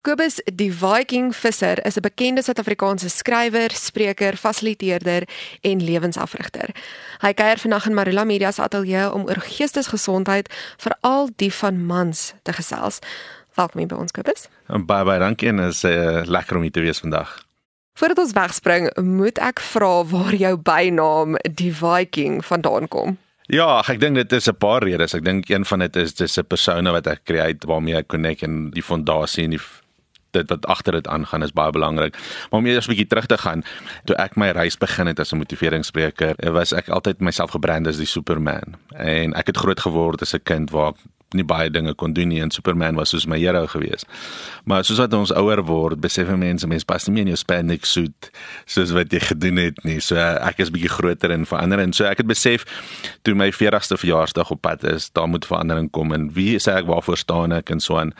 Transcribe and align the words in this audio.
Kobus 0.00 0.38
die 0.56 0.70
Viking 0.72 1.34
visser 1.36 1.76
is 1.84 1.96
'n 1.96 2.00
bekende 2.00 2.42
Suid-Afrikaanse 2.42 3.10
skrywer, 3.10 3.70
spreker, 3.70 4.36
fasiliteerder 4.36 5.28
en 5.60 5.84
lewensafrigter. 5.84 6.70
Hy 7.18 7.32
kuier 7.32 7.58
vandag 7.58 7.86
in 7.86 7.94
Marula 7.94 8.24
Media 8.24 8.50
se 8.50 8.62
ateljee 8.62 9.12
om 9.12 9.26
oor 9.28 9.40
geestesgesondheid, 9.40 10.48
veral 10.76 11.28
die 11.36 11.52
van 11.52 11.86
mans, 11.86 12.32
te 12.42 12.52
gesels. 12.52 12.98
Welkom 13.54 13.86
by 13.86 13.94
ons 13.94 14.10
Kobus. 14.10 14.48
Baie 14.66 15.04
baie 15.04 15.18
dankie 15.18 15.48
en 15.48 15.58
is 15.58 15.84
uh, 15.84 16.22
lekker 16.24 16.56
om 16.56 16.62
hier 16.62 16.72
te 16.72 16.80
wees 16.80 16.98
vandag. 16.98 17.44
Voordat 17.92 18.18
ons 18.18 18.32
wegspring, 18.32 18.96
moet 18.96 19.38
ek 19.38 19.60
vra 19.60 20.04
waar 20.04 20.34
jou 20.34 20.56
bynaam 20.56 21.36
die 21.44 21.74
Viking 21.74 22.44
vandaan 22.44 22.88
kom. 22.88 23.18
Ja, 23.50 23.82
ek 23.88 24.00
dink 24.00 24.14
dit 24.14 24.32
is 24.32 24.48
'n 24.48 24.56
paar 24.56 24.82
redes. 24.82 25.14
Ek 25.14 25.24
dink 25.24 25.48
een 25.48 25.64
van 25.64 25.78
dit 25.78 25.96
is 25.96 26.14
dis 26.14 26.38
'n 26.38 26.46
persona 26.46 26.92
wat 26.92 27.06
ek 27.06 27.24
create 27.24 27.66
waarmee 27.66 27.96
ek 27.96 28.08
connect 28.08 28.42
en 28.42 28.70
die 28.70 28.82
fondasie 28.82 29.44
en 29.44 29.50
die 29.50 29.60
dit 30.30 30.48
wat 30.48 30.66
agter 30.66 30.92
dit 30.92 31.08
aangaan 31.08 31.42
is 31.42 31.52
baie 31.52 31.72
belangrik. 31.72 32.16
Maar 32.50 32.60
om 32.60 32.66
eers 32.66 32.86
'n 32.86 32.90
bietjie 32.90 33.06
terug 33.06 33.26
te 33.26 33.38
gaan, 33.38 33.64
toe 34.04 34.16
ek 34.16 34.36
my 34.36 34.50
reis 34.50 34.78
begin 34.78 35.06
het 35.06 35.18
as 35.18 35.32
'n 35.32 35.36
motiveringsspreker, 35.36 36.52
was 36.52 36.72
ek 36.72 36.88
altyd 36.88 37.20
myself 37.20 37.50
gebrand 37.50 37.86
as 37.86 37.96
die 37.96 38.06
Superman. 38.06 38.76
En 38.96 39.34
ek 39.34 39.46
het 39.46 39.56
groot 39.56 39.80
geword 39.80 40.22
as 40.22 40.34
'n 40.34 40.42
kind 40.42 40.70
waar 40.70 40.92
nie 41.34 41.44
baie 41.46 41.70
dinge 41.70 41.94
kon 41.94 42.12
doen 42.12 42.28
nie 42.28 42.40
en 42.42 42.50
Superman 42.54 42.98
was 42.98 43.12
soos 43.14 43.26
my 43.30 43.38
hero 43.38 43.66
gewees. 43.70 44.04
Maar 44.68 44.84
soos 44.84 45.00
wat 45.02 45.14
ons 45.16 45.32
ouer 45.32 45.62
word, 45.66 46.00
besef 46.02 46.28
mense 46.30 46.68
mense 46.68 46.86
pas 46.86 47.06
nie 47.06 47.14
meer 47.14 47.28
in 47.28 47.32
jou 47.34 47.40
spandex 47.40 47.94
suit 47.96 48.30
soos 48.66 48.92
wat 48.96 49.12
jy 49.12 49.22
gedoen 49.30 49.60
het 49.62 49.80
nie. 49.84 49.98
So 50.04 50.18
ek 50.20 50.62
is 50.64 50.72
bietjie 50.74 50.92
groter 50.92 51.34
en 51.34 51.46
verander 51.48 51.82
en 51.82 51.94
so 51.96 52.06
ek 52.08 52.22
het 52.22 52.30
besef 52.30 52.66
toe 53.26 53.34
my 53.38 53.50
40ste 53.54 53.98
verjaarsdag 54.00 54.52
op 54.54 54.62
pad 54.62 54.84
is, 54.84 55.10
daar 55.16 55.28
moet 55.30 55.48
verandering 55.48 55.90
kom 55.94 56.12
en 56.16 56.28
wie 56.36 56.58
sê 56.60 56.76
ek 56.80 56.90
waarvoor 56.90 57.20
staan 57.20 57.56
ek 57.56 57.72
en 57.74 57.80
so 57.80 57.98
aan. 58.00 58.14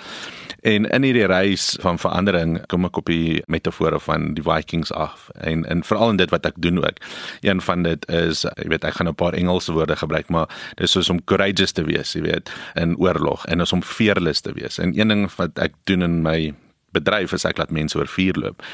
En 0.67 0.85
in 0.85 1.05
hierdie 1.07 1.27
reis 1.29 1.77
van 1.81 1.99
verandering 2.01 2.59
kom 2.69 2.85
ek 2.89 2.99
op 3.01 3.09
die 3.09 3.41
metafore 3.49 4.01
van 4.01 4.35
die 4.37 4.45
Vikings 4.45 4.93
af 4.93 5.29
en 5.41 5.65
en 5.71 5.85
veral 5.87 6.15
in 6.15 6.21
dit 6.21 6.33
wat 6.33 6.47
ek 6.49 6.59
doen 6.61 6.83
ook. 6.83 7.01
Een 7.47 7.61
van 7.65 7.85
dit 7.87 8.09
is 8.09 8.45
jy 8.49 8.69
weet 8.73 8.85
ek 8.85 8.99
gaan 8.99 9.09
'n 9.09 9.15
paar 9.15 9.35
Engelse 9.35 9.73
woorde 9.73 9.97
gebruik 9.97 10.29
maar 10.29 10.49
dis 10.77 10.91
soos 10.95 11.11
om 11.11 11.21
courageous 11.25 11.73
te 11.73 11.85
wees, 11.85 12.15
jy 12.17 12.23
weet, 12.25 12.51
in 12.79 12.97
oorlog 13.01 13.47
en 13.47 13.65
is 13.65 13.73
om 13.73 13.83
fearless 13.83 14.45
te 14.45 14.53
wees. 14.53 14.79
En 14.79 14.93
een 14.99 15.09
ding 15.09 15.29
wat 15.37 15.59
ek 15.59 15.79
doen 15.89 16.05
in 16.07 16.21
my 16.23 16.53
bedryf 16.95 17.35
is 17.37 17.47
ek 17.47 17.61
laat 17.61 17.73
mense 17.75 17.99
oor 17.99 18.09
vuur 18.11 18.39
loop. 18.43 18.65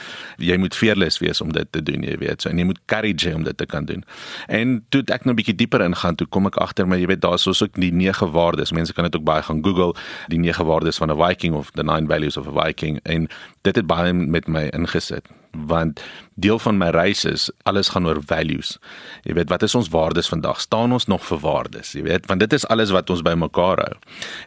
Jy 0.40 0.56
moet 0.60 0.76
fearless 0.76 1.20
wees 1.20 1.42
om 1.44 1.52
dit 1.52 1.68
te 1.72 1.82
doen, 1.84 2.04
jy 2.06 2.16
weet. 2.20 2.42
So 2.42 2.50
en 2.50 2.60
jy 2.60 2.66
moet 2.68 2.80
courage 2.90 3.28
hê 3.28 3.34
om 3.36 3.44
dit 3.46 3.56
te 3.56 3.66
kan 3.68 3.88
doen. 3.88 4.04
En 4.48 4.78
toe 4.94 5.02
ek 5.12 5.24
nou 5.24 5.34
'n 5.34 5.40
bietjie 5.40 5.56
dieper 5.56 5.84
ingaan, 5.84 6.16
toe 6.16 6.26
kom 6.26 6.46
ek 6.46 6.56
agter 6.56 6.86
maar 6.86 6.98
jy 6.98 7.06
weet 7.06 7.20
daar's 7.20 7.46
ook 7.46 7.74
die 7.74 7.92
nege 7.92 8.30
waardes. 8.30 8.72
Mense 8.72 8.92
kan 8.92 9.04
dit 9.04 9.16
ook 9.16 9.24
baie 9.24 9.42
gaan 9.42 9.62
Google, 9.62 9.94
die 10.28 10.38
nege 10.38 10.64
waardes 10.64 10.96
van 10.96 11.10
'n 11.10 11.16
Viking 11.16 11.54
of 11.54 11.70
the 11.72 11.82
nine 11.82 12.06
values 12.06 12.36
of 12.36 12.46
a 12.46 12.64
Viking 12.64 13.00
en 13.04 13.28
dit 13.62 13.76
het 13.76 13.86
baie 13.86 14.12
met 14.12 14.46
my 14.48 14.68
ingesit 14.72 15.28
want 15.66 16.00
deel 16.34 16.58
van 16.58 16.76
my 16.76 16.90
reis 16.92 17.24
is 17.24 17.50
alles 17.64 17.88
gaan 17.88 18.06
oor 18.06 18.20
values. 18.20 18.76
Jy 19.24 19.34
weet, 19.38 19.48
wat 19.48 19.62
is 19.62 19.74
ons 19.74 19.88
waardes 19.88 20.28
vandag? 20.28 20.60
Staan 20.60 20.92
ons 20.92 21.06
nog 21.08 21.24
vir 21.24 21.40
waardes? 21.40 21.94
Jy 21.96 22.02
weet, 22.02 22.26
want 22.26 22.40
dit 22.40 22.52
is 22.52 22.66
alles 22.72 22.92
wat 22.92 23.10
ons 23.10 23.22
bymekaar 23.24 23.80
hou. 23.80 23.94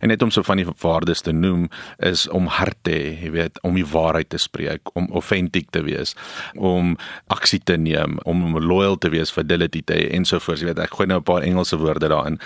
En 0.02 0.14
net 0.14 0.22
om 0.22 0.32
so 0.32 0.46
van 0.46 0.62
die 0.62 0.68
waardes 0.82 1.22
te 1.26 1.34
noem 1.34 1.68
is 1.98 2.28
om 2.30 2.46
hart 2.46 2.78
te 2.86 2.94
jy 2.94 3.32
weet, 3.34 3.60
om 3.66 3.78
die 3.78 3.88
waarheid 3.88 4.30
te 4.30 4.38
spreek, 4.42 4.94
om 4.94 5.10
authentic 5.18 5.70
te 5.74 5.82
wees, 5.86 6.16
om 6.56 6.96
aksie 7.34 7.62
te 7.64 7.78
neem, 7.78 8.20
om 8.30 8.60
loyal 8.60 8.98
te 8.98 9.10
wees, 9.14 9.34
fidelity 9.34 9.82
te 9.86 9.98
hê 9.98 10.10
ensovoorts. 10.18 10.62
Jy 10.62 10.72
weet, 10.72 10.84
ek 10.86 10.94
gooi 10.98 11.08
nou 11.08 11.20
'n 11.20 11.24
paar 11.24 11.42
Engelse 11.42 11.78
woorde 11.78 12.08
daarin. 12.08 12.40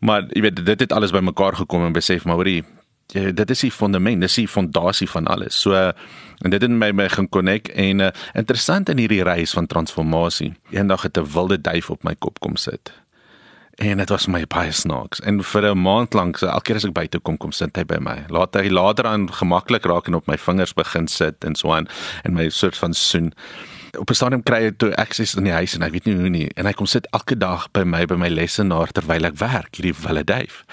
Maar 0.00 0.26
jy 0.34 0.42
weet, 0.42 0.64
dit 0.66 0.80
het 0.80 0.92
alles 0.92 1.12
bymekaar 1.12 1.54
gekom 1.54 1.86
en 1.86 1.92
besef 1.92 2.24
maar 2.24 2.36
hoorie, 2.36 2.64
dit 3.12 3.50
is 3.50 3.60
die 3.60 3.72
fondament, 3.72 4.20
dis 4.20 4.34
die 4.34 4.48
fondasie 4.48 5.08
van 5.08 5.26
alles. 5.26 5.60
So 5.60 5.72
en 5.74 6.50
dit 6.52 6.62
het 6.62 6.70
my 6.70 6.90
my 6.92 7.08
gaan 7.08 7.28
connect 7.28 7.72
en 7.72 8.00
uh, 8.00 8.10
interessant 8.34 8.88
in 8.88 8.98
hierdie 8.98 9.22
reis 9.22 9.52
van 9.56 9.66
transformasie. 9.66 10.52
Eendag 10.70 11.02
het 11.02 11.18
'n 11.18 11.32
wilde 11.32 11.60
duif 11.60 11.90
op 11.90 12.02
my 12.04 12.14
kop 12.14 12.40
kom 12.40 12.56
sit. 12.56 12.92
En 13.78 13.96
dit 13.96 14.08
was 14.08 14.26
my 14.26 14.44
baie 14.46 14.72
snaaks. 14.72 15.20
En 15.20 15.42
vir 15.42 15.62
'n 15.70 15.82
maand 15.82 16.14
lank, 16.14 16.36
so 16.36 16.46
elke 16.46 16.62
keer 16.62 16.76
as 16.76 16.84
ek 16.84 16.92
buite 16.92 17.18
kom, 17.18 17.36
kom 17.36 17.52
sit 17.52 17.76
hy 17.76 17.84
by 17.84 17.98
my. 18.00 18.24
Later 18.28 18.62
hy 18.62 18.68
later 18.68 19.06
aan 19.06 19.32
gemaklik 19.32 19.84
raak 19.84 20.06
en 20.06 20.14
op 20.14 20.26
my 20.26 20.38
vingers 20.38 20.74
begin 20.74 21.06
sit 21.06 21.44
en 21.44 21.54
so 21.54 21.72
aan 21.72 21.86
en 22.24 22.32
my 22.32 22.48
soort 22.48 22.76
van 22.76 22.94
soen 22.94 23.32
op 23.96 24.10
'n 24.10 24.14
stadium 24.14 24.42
kry 24.42 24.66
ek 24.68 24.78
toe 24.78 24.96
access 24.96 25.34
in 25.34 25.44
die 25.44 25.52
huis 25.52 25.74
en 25.74 25.82
ek 25.82 25.92
weet 25.92 26.04
nie 26.04 26.16
hoe 26.16 26.28
nie 26.28 26.48
en 26.56 26.66
hy 26.66 26.72
kom 26.72 26.86
sit 26.86 27.06
elke 27.12 27.36
dag 27.36 27.68
by 27.72 27.84
my 27.84 28.04
by 28.06 28.14
my 28.14 28.28
lesenaar 28.28 28.92
terwyl 28.92 29.24
ek 29.24 29.38
werk 29.38 29.76
hierdie 29.76 29.94
wille 30.06 30.24
duif. 30.24 30.64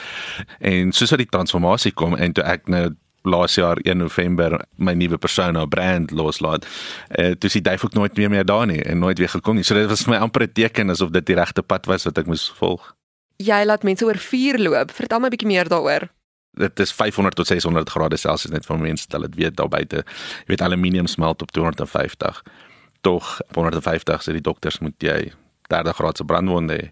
En 0.60 0.92
soos 0.92 1.10
wat 1.10 1.20
die 1.20 1.30
transformasie 1.30 1.92
kom 1.92 2.16
en 2.16 2.34
toe 2.34 2.44
ek 2.44 2.68
nou 2.68 2.96
laas 3.24 3.56
jaar 3.56 3.78
1 3.84 3.98
November 3.98 4.66
my 4.78 4.94
nuwe 4.94 5.18
persona 5.18 5.66
brand 5.66 6.12
loslaat. 6.12 6.66
Eh 7.10 7.30
uh, 7.30 7.36
toe 7.36 7.50
sien 7.50 7.64
duif 7.64 7.84
ook 7.84 7.94
nooit 7.94 8.18
meer 8.18 8.30
meer 8.30 8.46
daar 8.46 8.66
nie 8.66 8.84
en 8.84 9.00
nooit 9.00 9.18
weer 9.18 9.30
gekom 9.30 9.56
nie. 9.56 9.64
So 9.64 9.74
dit 9.74 9.90
was 9.90 10.04
vir 10.04 10.14
my 10.14 10.20
amper 10.20 10.44
'n 10.44 10.52
teken 10.54 10.90
asof 10.90 11.10
dit 11.10 11.26
die 11.26 11.36
regte 11.36 11.62
pad 11.62 11.86
was 11.86 12.04
wat 12.04 12.18
ek 12.18 12.26
moes 12.26 12.54
volg. 12.58 12.96
Jy 13.38 13.66
laat 13.66 13.84
mense 13.84 14.06
oor 14.06 14.18
vuur 14.18 14.60
loop. 14.60 14.92
Vertel 14.92 15.20
my 15.20 15.28
'n 15.28 15.30
bietjie 15.30 15.48
meer 15.48 15.68
daaroor 15.68 16.10
dit 16.56 16.80
is 16.80 16.92
500 16.92 17.36
tot 17.36 17.48
600 17.48 17.90
grade 17.90 18.18
Celsius 18.18 18.52
net 18.52 18.66
vir 18.66 18.80
mense 18.80 19.08
dat 19.10 19.22
dit 19.22 19.36
weet 19.36 19.56
daar 19.56 19.68
buite. 19.68 19.96
Jy 19.96 20.46
weet 20.46 20.62
aluminium 20.62 21.08
smelt 21.08 21.42
op 21.42 21.52
250 21.52 22.44
tog 23.06 23.38
op 23.46 23.62
150 23.62 24.26
sê 24.26 24.36
die 24.36 24.46
dokters 24.46 24.82
moet 24.82 24.98
jy 25.04 25.20
30 25.70 25.98
grade 26.00 26.22
se 26.22 26.26
brandwonde 26.28 26.78
hê 26.80 26.90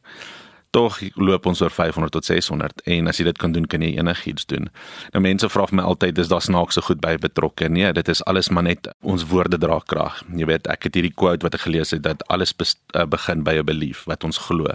tog 0.73 0.97
loop 1.21 1.45
ons 1.45 1.61
oor 1.61 1.71
500 1.71 2.13
tot 2.15 2.25
600 2.25 2.81
en 2.95 3.09
as 3.11 3.19
jy 3.19 3.27
dit 3.27 3.39
kan 3.41 3.53
doen 3.53 3.65
kan 3.69 3.83
jy 3.85 3.91
enigiets 3.99 4.47
doen. 4.49 4.69
Nou 5.13 5.21
mense 5.21 5.47
vra 5.53 5.67
vir 5.69 5.77
my 5.77 5.85
altyd 5.85 6.17
is 6.23 6.31
daar 6.31 6.41
snaakse 6.41 6.81
goed 6.87 7.01
by 7.03 7.13
betrokke? 7.21 7.69
Nee, 7.69 7.91
dit 7.93 8.09
is 8.09 8.23
alles 8.29 8.49
maar 8.49 8.65
net 8.65 8.89
ons 9.01 9.25
woorde 9.29 9.59
dra 9.61 9.77
krag. 9.85 10.23
Jy 10.33 10.47
weet, 10.49 10.69
ek 10.73 10.87
het 10.87 10.97
hierdie 10.97 11.13
quote 11.13 11.45
wat 11.45 11.57
ek 11.57 11.67
gelees 11.67 11.93
het 11.93 12.01
dat 12.07 12.23
alles 12.33 12.55
uh, 12.57 13.05
begin 13.05 13.43
by 13.45 13.59
'n 13.61 13.65
belief 13.69 14.03
wat 14.09 14.23
ons 14.23 14.37
glo. 14.47 14.65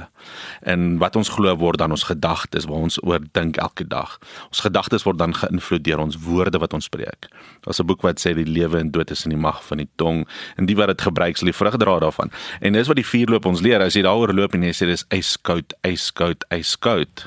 En 0.62 0.98
wat 1.02 1.16
ons 1.16 1.28
glo 1.28 1.56
word 1.56 1.78
dan 1.78 1.90
ons 1.90 2.06
gedagtes 2.06 2.68
waar 2.70 2.86
ons 2.86 3.02
oor 3.02 3.20
dink 3.32 3.56
elke 3.56 3.84
dag. 3.84 4.18
Ons 4.48 4.60
gedagtes 4.60 5.02
word 5.02 5.18
dan 5.18 5.34
geïnvloed 5.34 5.84
deur 5.84 5.98
ons 5.98 6.16
woorde 6.16 6.58
wat 6.58 6.72
ons 6.72 6.84
spreek. 6.84 7.26
Daar's 7.66 7.80
'n 7.80 7.86
boek 7.86 8.02
wat 8.02 8.20
sê 8.20 8.34
die 8.34 8.46
lewe 8.46 8.78
en 8.78 8.90
dood 8.90 9.10
is 9.10 9.24
in 9.24 9.30
die 9.30 9.40
mag 9.40 9.64
van 9.64 9.78
die 9.78 9.88
tong 9.96 10.28
en 10.56 10.66
die 10.66 10.76
wat 10.76 10.88
dit 10.88 11.00
gebruik 11.00 11.36
sal 11.36 11.46
die 11.46 11.58
vrug 11.58 11.76
dra 11.76 11.98
daarvan. 11.98 12.30
En 12.60 12.72
dis 12.72 12.86
wat 12.86 12.96
die 12.96 13.06
vuurloop 13.06 13.46
ons 13.46 13.60
leer. 13.60 13.80
As 13.80 13.94
jy 13.94 14.02
daaroor 14.02 14.34
loop 14.34 14.54
en 14.54 14.62
jy 14.62 14.72
sê 14.72 14.86
dis 14.86 15.04
yskoud 15.10 15.74
yskoud, 15.92 16.44
yskoud. 16.54 17.26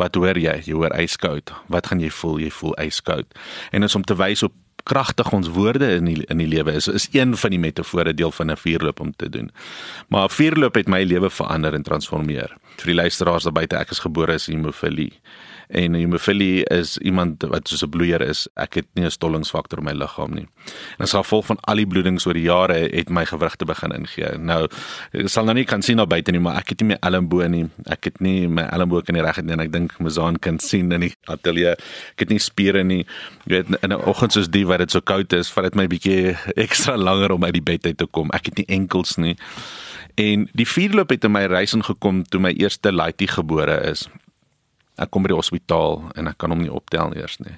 Wat 0.00 0.16
hoor 0.16 0.38
jy? 0.38 0.56
Jy 0.64 0.76
hoor 0.78 0.94
yskoud. 0.96 1.52
Wat 1.68 1.90
gaan 1.90 2.00
jy 2.00 2.10
voel? 2.10 2.40
Jy 2.40 2.50
voel 2.50 2.74
yskoud. 2.86 3.38
En 3.70 3.86
is 3.86 3.94
om 3.98 4.06
te 4.06 4.16
wys 4.16 4.42
op 4.46 4.56
kragtig 4.88 5.28
ons 5.36 5.50
woorde 5.52 5.86
in 5.98 6.08
die, 6.08 6.16
in 6.32 6.40
die 6.40 6.48
lewe 6.48 6.72
is 6.72 6.88
is 6.88 7.08
een 7.12 7.36
van 7.36 7.52
die 7.52 7.60
metafore 7.60 8.14
deel 8.16 8.32
van 8.32 8.50
'n 8.50 8.56
vuurloop 8.56 9.00
om 9.00 9.12
te 9.16 9.28
doen. 9.28 9.50
Maar 10.08 10.24
'n 10.24 10.34
vuurloop 10.34 10.74
het 10.74 10.88
my 10.88 11.02
lewe 11.02 11.30
verander 11.30 11.74
en 11.74 11.82
transformeer. 11.82 12.56
Vir 12.76 12.86
die 12.86 12.94
luisteraars 12.94 13.42
daar 13.42 13.52
buite, 13.52 13.76
ek 13.76 13.90
is 13.90 13.98
gebore 13.98 14.32
as 14.32 14.46
hemofilie 14.46 15.12
en 15.70 15.94
hemofilie 15.94 16.64
is 16.74 16.96
iemand 16.98 17.42
wat 17.48 17.68
soos 17.68 17.82
'n 17.82 17.90
bloeier 17.90 18.20
is. 18.20 18.48
Ek 18.56 18.74
het 18.74 18.86
nie 18.94 19.04
'n 19.04 19.10
stollingsfaktor 19.10 19.78
in 19.78 19.84
my 19.84 19.92
liggaam 19.92 20.34
nie. 20.34 20.48
En 20.98 21.04
as 21.04 21.12
gevolg 21.12 21.46
van 21.46 21.58
al 21.60 21.76
die 21.76 21.86
bloedings 21.86 22.26
oor 22.26 22.34
die 22.34 22.42
jare 22.42 22.88
het 22.92 23.08
my 23.08 23.24
gewrig 23.24 23.56
te 23.56 23.64
begin 23.64 23.92
ingee. 23.92 24.38
Nou 24.38 24.68
ek 25.12 25.28
sal 25.28 25.44
nou 25.44 25.54
nie 25.54 25.64
kan 25.64 25.82
sien 25.82 26.00
op 26.00 26.08
buite 26.08 26.30
nie, 26.30 26.40
maar 26.40 26.56
ek 26.56 26.68
het 26.68 26.80
nie 26.80 26.88
my 26.88 26.96
elmboog 27.00 27.48
nie. 27.48 27.68
Ek 27.84 28.04
het 28.04 28.20
nie 28.20 28.48
my 28.48 28.62
elmboog 28.62 29.08
in 29.08 29.14
die 29.14 29.22
reg 29.22 29.36
het 29.36 29.44
nie 29.44 29.52
en 29.52 29.60
ek 29.60 29.72
dink 29.72 29.98
Mazaan 29.98 30.38
kan 30.38 30.58
sien 30.58 30.92
in 30.92 31.00
die 31.00 31.14
ateljee. 31.24 31.72
Ek 32.12 32.18
het 32.18 32.28
nie 32.28 32.38
spiere 32.38 32.84
nie. 32.84 33.06
Jy 33.46 33.54
weet 33.54 33.82
in 33.82 33.92
'n 33.92 34.04
oggend 34.04 34.32
soos 34.32 34.48
die 34.48 34.66
wat 34.66 34.78
dit 34.78 34.90
so 34.90 35.00
koud 35.00 35.32
is, 35.32 35.50
vat 35.50 35.64
dit 35.64 35.74
my 35.74 35.86
bietjie 35.86 36.36
ekstra 36.64 36.96
langer 36.96 37.32
om 37.32 37.44
uit 37.44 37.52
die 37.52 37.62
bed 37.62 37.86
uit 37.86 37.98
te 37.98 38.06
kom. 38.06 38.30
Ek 38.32 38.46
het 38.46 38.56
nie 38.56 38.66
enkels 38.66 39.16
nie. 39.16 39.36
En 40.14 40.48
die 40.52 40.66
vierloop 40.66 41.10
het 41.10 41.24
in 41.24 41.32
my 41.32 41.46
reis 41.46 41.74
ingekom 41.74 42.24
toe 42.24 42.40
my 42.40 42.52
eerste 42.52 42.92
laaitie 42.92 43.28
gebore 43.28 43.90
is 43.90 44.08
ek 45.00 45.10
kom 45.10 45.24
by 45.24 45.32
die 45.32 45.40
hospitaal 45.40 46.10
en 46.16 46.30
ek 46.30 46.38
kan 46.38 46.52
hom 46.52 46.62
nie 46.64 46.72
optel 46.72 47.14
eers 47.16 47.38
nie. 47.40 47.56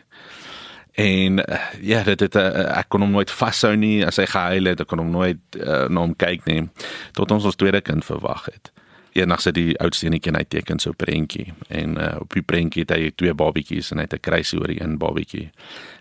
En 0.93 1.41
uh, 1.41 1.59
ja, 1.81 2.03
dit 2.05 2.21
het 2.21 2.37
uh, 2.37 2.77
ek 2.77 2.91
kon 2.93 3.01
hom 3.01 3.15
nooit 3.17 3.31
vashou 3.33 3.73
nie 3.81 4.03
as 4.05 4.21
hy 4.21 4.27
gehuil 4.29 4.69
het, 4.69 4.83
ek 4.85 4.91
kon 4.91 5.01
hom 5.01 5.13
nooit 5.15 5.41
uh, 5.57 5.87
na 5.89 6.05
hom 6.05 6.13
kyk 6.19 6.45
nie 6.51 6.67
tot 7.17 7.33
ons 7.33 7.49
ons 7.49 7.57
tweede 7.57 7.81
kind 7.81 8.05
verwag 8.05 8.45
het. 8.51 8.73
Eendag 9.17 9.43
sit 9.45 9.57
die 9.57 9.73
oudste 9.81 10.09
enetjie 10.09 10.33
hy 10.37 10.45
teken 10.49 10.81
so 10.81 10.93
'n 10.93 11.01
prentjie 11.01 11.53
en 11.69 11.97
uh, 12.01 12.21
op 12.21 12.33
die 12.37 12.45
prentjie 12.45 12.85
het 12.85 12.93
hy 12.93 13.11
twee 13.17 13.33
babatjies 13.33 13.93
en 13.93 14.01
hy 14.01 14.09
het 14.09 14.15
'n 14.21 14.25
kruisie 14.25 14.61
oor 14.61 14.69
die 14.69 14.81
een 14.83 14.99
babatjie. 14.99 15.49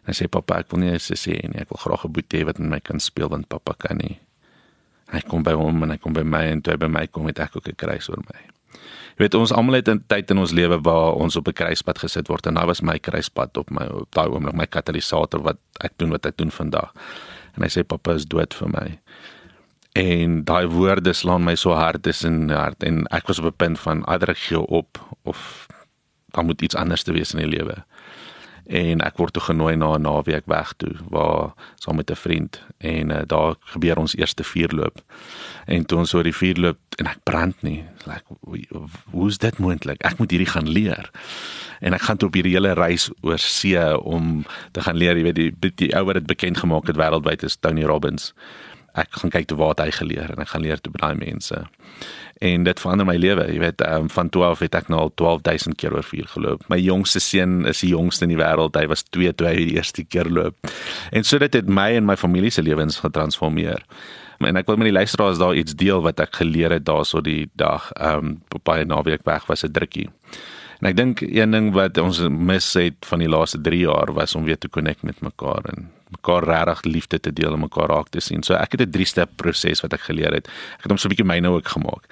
En 0.03 0.11
hy 0.11 0.15
sê 0.15 0.27
pappa, 0.27 0.59
ek 0.59 0.71
wil 0.71 0.83
nie 0.83 0.91
eens 0.91 1.11
sê 1.11 1.39
nie, 1.39 1.59
ek 1.63 1.71
wil 1.71 1.79
graag 1.79 2.05
'n 2.05 2.11
boetie 2.11 2.45
wat 2.45 2.59
met 2.59 2.69
my 2.69 2.79
kan 2.79 2.99
speel 2.99 3.29
want 3.29 3.47
pappa 3.47 3.73
kan 3.77 3.97
nie. 3.97 4.19
Hy 5.11 5.21
kom 5.27 5.43
by 5.43 5.53
hom 5.53 5.83
en 5.83 5.89
hy 5.89 5.97
kom 5.97 6.13
by 6.13 6.23
my 6.23 6.45
en 6.51 6.61
toe 6.61 6.73
hy 6.73 6.77
by 6.77 6.87
my 6.87 7.07
kom 7.07 7.27
het 7.27 7.39
ek 7.39 7.55
ook 7.55 7.67
'n 7.67 7.75
kruis 7.75 8.09
oor 8.09 8.23
my. 8.27 8.60
Jy 9.17 9.25
weet 9.25 9.35
ons 9.37 9.51
almal 9.53 9.79
het 9.79 9.89
'n 9.89 10.03
tyd 10.07 10.31
in 10.31 10.37
ons 10.37 10.51
lewe 10.51 10.81
waar 10.81 11.13
ons 11.13 11.35
op 11.35 11.47
'n 11.47 11.53
kruispunt 11.53 11.99
gesit 11.99 12.27
word 12.27 12.47
en 12.47 12.53
daai 12.53 12.65
was 12.65 12.81
my 12.81 12.97
kruispunt 12.99 13.57
op 13.57 13.69
my 13.69 13.85
op 13.85 14.11
daai 14.11 14.27
oomblik 14.27 14.55
my 14.55 14.65
katalisator 14.65 15.41
wat 15.41 15.57
ek 15.79 15.91
doen 15.97 16.09
wat 16.09 16.25
ek 16.25 16.37
doen 16.37 16.51
vandag. 16.51 16.91
En 17.55 17.63
hy 17.63 17.69
sê 17.69 17.83
pappa 17.83 18.13
is 18.13 18.25
dood 18.25 18.53
vir 18.53 18.69
my. 18.69 18.99
En 19.93 20.43
daai 20.43 20.67
woorde 20.67 21.13
slaan 21.13 21.43
my 21.43 21.55
so 21.55 21.73
hard 21.73 22.03
tussen 22.03 22.49
hart 22.49 22.83
en 22.83 23.05
ek 23.11 23.27
was 23.27 23.39
op 23.39 23.45
'n 23.45 23.57
punt 23.57 23.79
van 23.79 24.05
either 24.05 24.29
ek 24.29 24.37
gee 24.37 24.59
op 24.59 24.97
of 25.23 25.67
dan 26.31 26.45
moet 26.45 26.61
iets 26.61 26.75
anders 26.75 27.03
te 27.03 27.11
wees 27.11 27.33
in 27.33 27.39
die 27.39 27.57
lewe. 27.57 27.83
En 28.65 29.01
ek 29.01 29.17
word 29.17 29.33
toe 29.33 29.43
genooi 29.43 29.75
na 29.75 29.95
'n 29.97 30.01
naweek 30.01 30.45
weg 30.45 30.73
toe 30.77 30.95
waar 31.09 31.53
saam 31.75 31.95
met 31.95 32.11
'n 32.11 32.15
vriend 32.15 32.61
en 32.77 33.09
uh, 33.09 33.21
daar 33.25 33.55
gebeur 33.59 33.97
ons 33.97 34.15
eerste 34.15 34.43
vuurloop. 34.43 35.01
En 35.65 35.85
toe 35.85 35.97
ons 35.97 36.13
oor 36.13 36.23
die 36.23 36.35
vuurloop 36.35 36.77
en 36.97 37.05
ek 37.07 37.23
brand 37.23 37.61
nie. 37.61 37.83
Like 38.05 38.25
hoe 39.11 39.27
is 39.27 39.37
dit 39.37 39.57
moontlik? 39.57 40.01
Ek 40.01 40.17
moet 40.17 40.31
hierdie 40.31 40.49
gaan 40.49 40.69
leer. 40.69 41.11
En 41.79 41.93
ek 41.93 42.01
gaan 42.01 42.17
toe 42.17 42.27
op 42.27 42.33
hierdie 42.33 42.53
hele 42.53 42.73
reis 42.73 43.09
oor 43.21 43.39
see 43.39 43.97
om 43.97 44.45
te 44.71 44.81
gaan 44.81 44.95
leer 44.95 45.17
jy 45.17 45.23
weet 45.23 45.35
die 45.35 45.71
die 45.75 45.95
ou 45.95 46.05
wat 46.05 46.13
dit 46.13 46.27
bekend 46.27 46.57
gemaak 46.57 46.87
het 46.87 46.97
wêreldwyd 46.97 47.43
is 47.43 47.57
Tony 47.59 47.83
Robbins 47.83 48.33
ek 48.93 49.07
gaan 49.21 49.29
kyk 49.29 49.47
toe 49.47 49.57
waar 49.57 49.75
hy 49.77 49.91
geleer 49.91 50.31
en 50.31 50.41
ek 50.43 50.53
gaan 50.53 50.61
leer 50.61 50.81
toe 50.81 50.91
by 50.91 50.99
daai 50.99 51.15
mense 51.15 51.65
en 52.41 52.63
dit 52.65 52.79
verander 52.81 53.05
my 53.05 53.15
lewe. 53.21 53.43
Jy 53.53 53.59
weet, 53.61 53.83
um, 53.85 54.07
van 54.09 54.29
12 54.33 54.63
het 54.65 54.75
ek 54.79 54.87
nou 54.89 55.03
al 55.03 55.11
12000 55.21 55.77
keer 55.77 55.93
oor 55.93 56.05
vuur 56.05 56.29
geloop. 56.33 56.63
My 56.73 56.79
jongste 56.81 57.21
seun 57.21 57.67
is 57.69 57.83
die 57.85 57.91
jongste 57.91 58.25
in 58.25 58.33
die 58.33 58.39
wêreld. 58.39 58.77
Hy 58.77 58.87
was 58.89 59.05
2 59.13 59.35
toe 59.37 59.51
hy 59.51 59.53
die 59.59 59.75
eerste 59.75 60.03
keer 60.03 60.29
loop. 60.29 60.71
En 61.13 61.27
so 61.27 61.37
dit 61.41 61.53
het 61.59 61.69
my 61.69 61.91
en 61.99 62.07
my 62.09 62.17
familie 62.17 62.49
se 62.49 62.65
lewens 62.65 62.97
getransformeer. 63.03 63.85
En 64.41 64.57
ek 64.57 64.65
wil 64.65 64.81
met 64.81 64.89
die 64.89 64.97
luisteraars 64.97 65.37
daar 65.37 65.53
iets 65.53 65.77
deel 65.77 66.01
wat 66.01 66.23
ek 66.23 66.41
geleer 66.41 66.73
het 66.73 66.87
daarso 66.89 67.21
die 67.21 67.45
dag. 67.61 67.91
Ehm 67.93 68.33
um, 68.33 68.61
baie 68.65 68.89
naweek 68.89 69.21
weg 69.29 69.45
was 69.45 69.63
'n 69.63 69.71
drukkie. 69.71 70.09
En 70.81 70.89
ek 70.89 70.97
dink 70.97 71.21
een 71.21 71.51
ding 71.51 71.73
wat 71.73 71.97
ons 71.97 72.25
mis 72.25 72.73
het 72.73 73.05
van 73.05 73.19
die 73.19 73.29
laaste 73.29 73.61
3 73.61 73.85
jaar 73.85 74.13
was 74.13 74.35
om 74.35 74.43
weer 74.43 74.57
te 74.57 74.69
connect 74.69 75.03
met 75.03 75.21
mekaar 75.21 75.61
en 75.65 75.91
mekaar 76.11 76.43
regtig 76.43 76.83
liefde 76.83 77.19
te 77.19 77.33
deel 77.33 77.53
en 77.53 77.59
mekaar 77.59 77.89
raak 77.89 78.09
te 78.09 78.19
sien. 78.19 78.43
So 78.43 78.53
ek 78.53 78.71
het 78.71 78.81
'n 78.81 78.91
3-stap 78.91 79.29
proses 79.35 79.81
wat 79.81 79.93
ek 79.93 80.01
geleer 80.01 80.33
het. 80.33 80.47
Ek 80.77 80.83
het 80.83 80.91
hom 80.91 80.97
so 80.97 81.07
'n 81.07 81.13
bietjie 81.13 81.25
myne 81.25 81.47
ook 81.47 81.67
gemaak. 81.67 82.03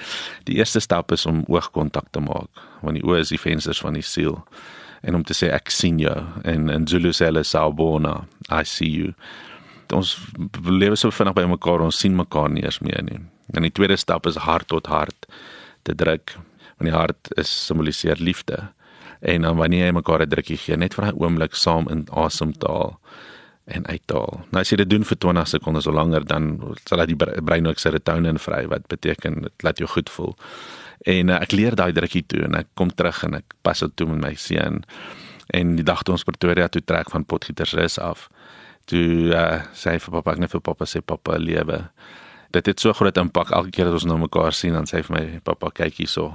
Die 0.44 0.56
eerste 0.56 0.80
stap 0.80 1.12
is 1.12 1.26
om 1.26 1.44
oogkontak 1.48 2.08
te 2.12 2.20
maak, 2.20 2.50
want 2.82 2.96
die 2.96 3.04
oë 3.04 3.20
is 3.20 3.30
die 3.30 3.40
vensters 3.40 3.80
van 3.80 3.94
die 3.94 4.02
siel. 4.02 4.44
En 5.02 5.16
om 5.16 5.24
te 5.24 5.34
sê 5.34 5.52
ek 5.52 5.70
sien 5.70 6.00
jou 6.00 6.26
en 6.44 6.70
in 6.70 6.88
Zulu 6.88 7.12
sê 7.12 7.26
hulle 7.26 7.44
sawbona, 7.44 8.26
I 8.52 8.64
see 8.64 8.90
you. 8.90 9.14
Ons 9.94 10.18
lewe 10.64 10.96
so 10.96 11.10
vinnig 11.10 11.34
by 11.34 11.46
mekaar, 11.46 11.82
ons 11.82 11.98
sien 11.98 12.16
mekaar 12.16 12.50
nie 12.50 12.64
eens 12.64 12.80
meer 12.80 13.04
nie. 13.04 13.20
En 13.54 13.62
die 13.62 13.72
tweede 13.72 13.98
stap 13.98 14.28
is 14.28 14.36
hart 14.36 14.68
tot 14.68 14.88
hart 14.88 15.26
te 15.84 15.96
druk. 15.96 16.36
Want 16.78 16.92
die 16.92 16.98
hart 16.98 17.32
is 17.38 17.66
simboliseer 17.66 18.20
liefde. 18.20 18.70
En 19.20 19.42
dan 19.42 19.58
wanneer 19.58 19.86
jy 19.86 19.92
mekaar 19.92 20.22
'n 20.22 20.30
drukkie 20.30 20.58
gee, 20.58 20.78
net 20.78 20.94
vir 20.94 21.06
'n 21.06 21.20
oomblik 21.20 21.56
saam 21.56 21.88
in 21.90 22.08
asemtaal 22.12 23.00
en 23.70 23.88
uithaal. 23.88 24.42
Nou 24.52 24.62
as 24.62 24.72
jy 24.72 24.80
dit 24.82 24.90
doen 24.90 25.06
vir 25.08 25.18
20 25.26 25.50
sekondes 25.54 25.88
of 25.90 25.96
langer 25.98 26.26
dan 26.28 26.52
sal 26.90 27.04
dit 27.04 27.14
die 27.14 27.42
brein 27.46 27.70
ook 27.70 27.82
serotonin 27.82 28.40
vry 28.42 28.66
wat 28.72 28.88
beteken 28.92 29.44
dit 29.48 29.66
laat 29.66 29.82
jou 29.82 29.90
goed 29.90 30.10
voel. 30.14 30.36
En 31.08 31.32
uh, 31.32 31.40
ek 31.40 31.56
leer 31.56 31.78
daai 31.80 31.92
drukkie 31.96 32.26
toe 32.28 32.44
en 32.48 32.60
ek 32.60 32.72
kom 32.80 32.92
terug 32.92 33.24
en 33.28 33.40
ek 33.40 33.56
pas 33.66 33.80
dit 33.86 33.96
toe 33.96 34.10
met 34.12 34.24
my 34.26 34.34
seun. 34.40 34.82
En 35.56 35.76
die 35.78 35.86
dag 35.86 36.04
toe 36.04 36.16
ons 36.18 36.26
Pretoria 36.28 36.68
toe 36.68 36.84
trek 36.86 37.12
van 37.14 37.26
Potgietersrus 37.26 38.00
af. 38.04 38.28
Toe 38.90 39.30
uh, 39.32 39.62
sê 39.78 39.96
hy 39.96 40.02
vir 40.04 40.18
pappa 40.20 40.36
ek 40.36 40.44
net 40.44 40.54
vir 40.54 40.66
pappa 40.66 40.90
sê 40.90 41.02
pappa 41.06 41.38
lewe. 41.40 41.84
Dit 42.54 42.68
het 42.70 42.82
so 42.82 42.94
groot 42.98 43.18
impak 43.22 43.54
elke 43.54 43.74
keer 43.74 43.90
as 43.90 44.02
ons 44.02 44.10
nou 44.10 44.20
mekaar 44.26 44.56
sien 44.58 44.74
dan 44.74 44.90
sê 44.90 45.00
hy 45.00 45.08
vir 45.08 45.18
my 45.18 45.26
pappa 45.46 45.72
kyk 45.84 46.02
hierso 46.02 46.32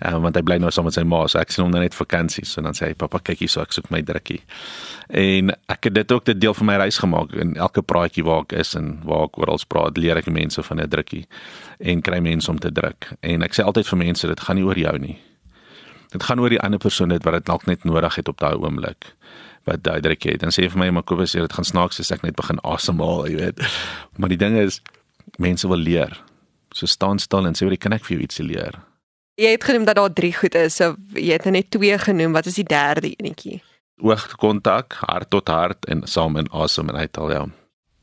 um, 0.00 0.22
want 0.22 0.36
hy 0.36 0.42
bly 0.42 0.58
nou 0.62 0.70
saam 0.74 0.88
met 0.88 0.96
sy 0.96 1.04
ma 1.06 1.24
so 1.30 1.38
ek 1.38 1.52
sien 1.52 1.64
hom 1.64 1.72
nou 1.74 1.82
net 1.82 1.94
vakansies 1.96 2.54
so 2.54 2.64
dan 2.64 2.76
sê 2.76 2.90
hy 2.90 2.96
pappa 2.98 3.20
kyk 3.24 3.44
hier 3.44 3.52
so 3.52 3.62
ek 3.64 3.74
soek 3.76 3.90
my 3.94 4.00
drukkie. 4.06 4.40
En 5.14 5.52
ek 5.72 5.90
het 5.90 5.94
dit 5.94 6.12
ook 6.12 6.28
'n 6.28 6.38
deel 6.38 6.54
van 6.54 6.66
my 6.66 6.76
reis 6.76 6.98
gemaak 6.98 7.32
in 7.32 7.54
elke 7.56 7.82
praatjie 7.82 8.24
waar 8.24 8.42
ek 8.42 8.52
is 8.52 8.74
en 8.74 9.00
waar 9.04 9.24
ek 9.28 9.38
oral 9.38 9.58
praat 9.68 9.98
leer 9.98 10.16
ek 10.16 10.26
mense 10.26 10.62
van 10.62 10.80
'n 10.80 10.88
drukkie 10.88 11.26
en 11.80 12.00
kry 12.00 12.18
mense 12.20 12.50
om 12.50 12.58
te 12.58 12.72
druk. 12.72 13.12
En 13.22 13.42
ek 13.42 13.54
sê 13.54 13.64
altyd 13.64 13.86
vir 13.86 13.98
mense 13.98 14.26
dit 14.26 14.40
gaan 14.40 14.56
nie 14.56 14.64
oor 14.64 14.78
jou 14.78 14.98
nie. 14.98 15.18
Dit 16.10 16.22
gaan 16.22 16.40
oor 16.40 16.50
die 16.50 16.60
ander 16.60 16.78
persoon 16.78 17.08
net 17.08 17.24
wat 17.24 17.34
dit 17.34 17.44
dalk 17.44 17.66
net 17.66 17.84
nodig 17.84 18.14
het 18.14 18.28
op 18.28 18.38
daai 18.38 18.54
oomblik 18.54 19.14
wat 19.64 19.82
daai 19.82 20.00
drukkie 20.00 20.32
het. 20.32 20.40
Dan 20.40 20.50
sê 20.50 20.68
vir 20.70 20.78
my 20.78 20.90
maar 20.90 21.02
Kobus 21.02 21.32
dit 21.32 21.52
gaan 21.52 21.64
snaaks 21.64 22.00
as 22.00 22.10
ek 22.10 22.22
net 22.22 22.36
begin 22.36 22.58
asemhaal 22.62 23.26
jy 23.28 23.36
weet. 23.36 23.60
Maar 24.16 24.28
die 24.28 24.38
ding 24.38 24.56
is 24.56 24.80
mense 25.38 25.68
wil 25.68 25.78
leer. 25.78 26.22
So 26.72 26.86
staan 26.86 27.18
stil 27.18 27.46
en 27.46 27.54
sê 27.54 27.68
wat 27.68 27.78
kan 27.78 27.92
ek 27.92 28.04
vir 28.04 28.16
jou 28.16 28.22
iets 28.22 28.38
leer 28.38 28.93
Jy 29.34 29.50
het 29.56 29.64
genoem 29.64 29.84
dat 29.84 29.96
daar 29.98 30.12
3 30.12 30.34
goed 30.34 30.54
is. 30.54 30.76
So 30.76 30.94
jy 31.12 31.32
het 31.32 31.44
net 31.44 31.70
2 31.70 31.98
genoem. 31.98 32.32
Wat 32.32 32.46
is 32.46 32.54
die 32.54 32.64
derde 32.64 33.14
enetjie? 33.16 33.62
Oogkontak, 34.02 34.92
hart 34.92 35.30
tot 35.30 35.48
hart 35.48 35.86
en 35.86 36.02
saam 36.06 36.36
in 36.36 36.50
asem 36.50 36.88
en 36.88 36.96
uithaal 36.96 37.30
ja. 37.30 37.44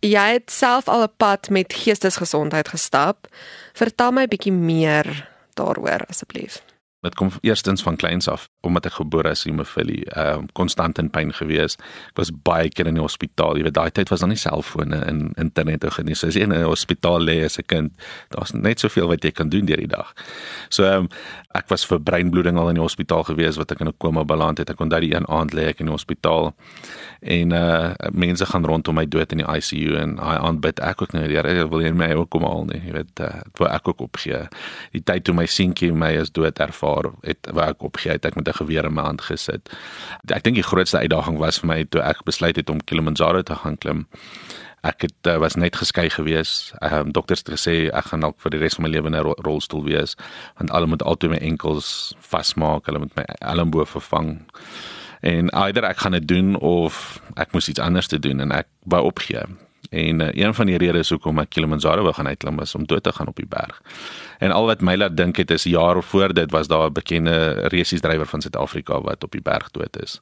Jy 0.01 0.28
het 0.33 0.51
self 0.51 0.88
al 0.88 1.04
'n 1.04 1.13
pad 1.18 1.50
met 1.50 1.74
geestesgesondheid 1.74 2.68
gestap. 2.68 3.28
Vertel 3.74 4.12
my 4.12 4.28
bietjie 4.28 4.51
meer 4.51 5.30
daaroor 5.54 6.06
asseblief. 6.07 6.63
Dit 7.01 7.15
kom 7.15 7.31
eerstens 7.42 7.81
van 7.83 7.95
kleins 7.95 8.27
af 8.30 8.50
omdat 8.62 8.86
ek 8.86 9.00
gebore 9.00 9.31
is 9.33 9.42
in 9.45 9.56
hemofilie, 9.56 10.03
ehm 10.13 10.44
uh, 10.44 10.50
konstant 10.53 11.00
in 11.01 11.09
pyn 11.09 11.31
gewees. 11.33 11.74
Ek 12.12 12.19
was 12.21 12.30
baie 12.45 12.69
keer 12.69 12.92
in 12.92 13.00
die 13.00 13.01
hospitaal. 13.01 13.57
Jy 13.57 13.65
weet 13.65 13.74
daai 13.74 13.89
tyd 13.89 14.12
was 14.13 14.21
daar 14.21 14.30
nie 14.30 14.38
selfone 14.38 15.00
en 15.09 15.31
internet 15.42 15.88
of 15.89 15.95
genies. 15.98 16.21
So 16.21 16.30
as 16.30 16.38
jy 16.38 16.45
in 16.45 16.53
'n 16.53 16.68
hospitaal 16.69 17.25
lê 17.25 17.42
as 17.45 17.57
'n 17.57 17.65
kind, 17.65 17.92
daar's 18.30 18.53
net 18.53 18.80
soveel 18.80 19.07
wat 19.07 19.24
jy 19.24 19.31
kan 19.31 19.50
doen 19.50 19.65
deur 19.65 19.81
die 19.81 19.89
dag. 19.89 20.13
So 20.69 20.86
ehm 20.86 21.09
um, 21.09 21.09
ek 21.53 21.69
was 21.69 21.86
vir 21.86 22.00
breinbloeding 22.00 22.57
al 22.57 22.69
in 22.69 22.75
die 22.75 22.83
hospitaal 22.83 23.24
gewees 23.24 23.57
wat 23.57 23.71
ek 23.71 23.81
in 23.81 23.88
'n 23.88 23.97
koma 23.97 24.24
beland 24.24 24.57
het. 24.57 24.69
Ek 24.69 24.80
onthou 24.80 25.00
die 25.00 25.15
een 25.15 25.27
aand 25.27 25.54
lê 25.54 25.69
ek 25.69 25.80
in 25.80 25.86
die 25.86 25.94
hospitaal 25.94 26.54
en 27.21 27.51
uh 27.51 27.94
mense 28.12 28.45
gaan 28.45 28.65
rondom 28.65 28.95
my 28.95 29.06
dood 29.06 29.31
in 29.31 29.38
die 29.38 29.57
ICU 29.57 29.95
en 29.97 30.18
hy 30.18 30.38
aanbid 30.38 30.80
ek 30.80 31.01
ook 31.01 31.13
nou 31.13 31.27
die 31.27 31.38
Here 31.42 31.68
wil 31.69 31.81
jy 31.81 31.92
my 31.92 32.13
ook 32.13 32.30
kom 32.30 32.44
haal 32.44 32.65
nie. 32.65 32.81
Jy 32.86 32.94
weet 32.94 33.19
uh, 33.19 33.25
ek 33.25 33.57
wil 33.57 33.68
ek 33.68 33.88
ook 33.88 34.01
opgee. 34.01 34.47
Die 34.92 35.01
tyd 35.01 35.24
toe 35.24 35.33
my 35.33 35.45
seentjie 35.45 35.92
my 35.92 36.18
as 36.18 36.30
dood 36.30 36.59
ervaar 36.59 36.90
jaar 36.91 37.11
het 37.21 37.47
waar 37.51 37.69
ek 37.75 37.83
opgehou 37.83 38.15
het 38.15 38.25
ek 38.25 38.35
met 38.35 38.47
'n 38.47 38.59
geweer 38.63 38.85
in 38.85 38.93
my 38.93 39.01
hand 39.01 39.21
gesit. 39.21 39.69
Ek 40.27 40.43
dink 40.43 40.55
die 40.55 40.69
grootste 40.71 40.97
uitdaging 40.97 41.38
was 41.38 41.59
vir 41.59 41.67
my 41.67 41.83
toe 41.83 42.01
ek 42.01 42.23
besluit 42.23 42.55
het 42.55 42.69
om 42.69 42.83
Kilimanjaro 42.83 43.41
te 43.41 43.55
gaan 43.55 43.77
klim. 43.77 44.07
Ek 44.83 45.01
het 45.01 45.27
uh, 45.27 45.38
was 45.38 45.55
net 45.55 45.75
geskei 45.75 46.09
gewees. 46.09 46.73
Ehm 46.79 46.99
um, 46.99 47.11
dokters 47.11 47.39
het 47.39 47.49
gesê 47.49 47.89
ek 47.93 48.05
gaan 48.05 48.19
dalk 48.19 48.39
vir 48.41 48.51
die 48.51 48.59
res 48.59 48.75
van 48.75 48.83
my 48.83 48.89
lewe 48.89 49.07
in 49.07 49.15
'n 49.15 49.23
ro 49.23 49.33
rolstoel 49.38 49.83
wees 49.83 50.15
want 50.57 50.71
hulle 50.71 50.88
moet 50.88 51.03
altyd 51.03 51.29
my 51.29 51.38
enkels 51.38 52.15
vasmaak, 52.19 52.85
hulle 52.85 52.99
moet 52.99 53.15
my 53.15 53.23
elmboog 53.39 53.89
vervang. 53.89 54.41
En 55.21 55.49
eider 55.49 55.83
ek 55.83 55.97
gaan 55.97 56.11
dit 56.11 56.27
doen 56.27 56.55
of 56.55 57.21
ek 57.35 57.51
moes 57.53 57.69
iets 57.69 57.79
anders 57.79 58.07
te 58.07 58.19
doen 58.19 58.39
en 58.39 58.51
ek 58.51 58.67
wou 58.85 59.03
opgee. 59.03 59.44
En 59.91 60.21
uh, 60.21 60.27
een 60.31 60.53
van 60.53 60.69
die 60.69 60.77
redes 60.79 61.09
hoekom 61.11 61.41
ek 61.41 61.49
Kilimanjaro 61.51 62.05
wou 62.05 62.13
gaan 62.15 62.29
uitklim 62.31 62.61
is 62.63 62.71
om 62.79 62.85
dood 62.88 63.03
te 63.03 63.11
gaan 63.11 63.27
op 63.27 63.35
die 63.35 63.47
berg. 63.49 63.81
En 64.39 64.53
al 64.55 64.69
wat 64.69 64.79
my 64.88 64.93
laat 64.95 65.17
dink 65.19 65.41
het 65.41 65.51
is 65.51 65.65
jare 65.67 65.99
voor 66.01 66.31
dit 66.33 66.51
was 66.55 66.69
daar 66.71 66.88
'n 66.88 66.93
bekende 66.93 67.67
resies 67.75 67.99
drywer 67.99 68.25
van 68.25 68.41
Suid-Afrika 68.41 69.01
wat 69.01 69.23
op 69.23 69.31
die 69.31 69.41
berg 69.41 69.71
dood 69.71 69.99
is. 69.99 70.21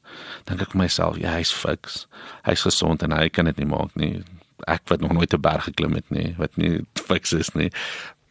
Dink 0.50 0.62
ek 0.62 0.71
vir 0.71 0.81
myself, 0.81 1.18
ja, 1.18 1.36
hy's 1.38 1.54
fiks. 1.54 2.07
Hy's 2.44 2.62
gesond 2.62 3.04
en 3.04 3.12
hy 3.12 3.30
kan 3.30 3.45
dit 3.45 3.57
nie 3.57 3.66
maak 3.66 3.94
nie. 3.94 4.24
Ek 4.66 4.81
wat 4.88 5.01
nog 5.01 5.13
nooit 5.13 5.33
'n 5.33 5.42
berg 5.42 5.63
geklim 5.63 5.94
het 5.94 6.10
nie, 6.10 6.33
wat 6.38 6.58
nie 6.58 6.82
fiks 7.10 7.34
is 7.34 7.53
nie. 7.53 7.70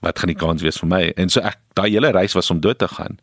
Wat 0.01 0.19
gaan 0.19 0.35
die 0.35 0.43
kans 0.47 0.63
wees 0.63 0.79
vir 0.79 0.89
my? 0.89 1.13
En 1.17 1.29
so 1.29 1.41
ek 1.41 1.59
daai 1.73 1.91
hele 1.91 2.11
reis 2.11 2.33
was 2.33 2.51
om 2.51 2.61
dood 2.61 2.79
te 2.79 2.89
gaan. 2.89 3.19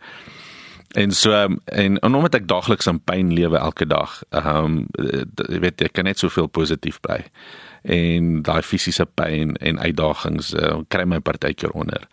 En 0.96 1.12
so 1.12 1.32
en, 1.66 2.00
en 2.00 2.16
omdat 2.16 2.36
ek 2.36 2.48
daagliks 2.48 2.88
in 2.88 3.00
pyn 3.04 3.34
lewe 3.34 3.58
elke 3.58 3.86
dag, 3.86 4.24
ehm 4.30 4.66
um, 4.66 4.88
jy 5.50 5.60
weet 5.60 5.82
ek 5.82 5.94
kan 5.94 6.08
net 6.08 6.20
soveel 6.20 6.48
positief 6.48 7.00
bly. 7.00 7.25
En 7.86 8.42
daai 8.42 8.62
fisiese 8.62 9.06
pyn 9.06 9.56
en 9.62 9.80
uitdagings 9.80 10.54
uh, 10.54 10.82
kry 10.89 11.06
my 11.06 11.20
partykeer 11.20 11.72
onder 11.77 12.08